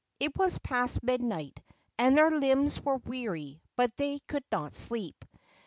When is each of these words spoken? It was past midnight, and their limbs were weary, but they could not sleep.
It 0.19 0.35
was 0.35 0.57
past 0.57 1.03
midnight, 1.03 1.59
and 1.99 2.17
their 2.17 2.31
limbs 2.31 2.81
were 2.81 2.97
weary, 2.97 3.61
but 3.75 3.95
they 3.97 4.17
could 4.27 4.43
not 4.51 4.73
sleep. 4.73 5.23